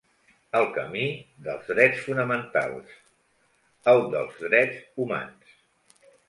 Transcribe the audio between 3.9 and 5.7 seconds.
el dels drets humans.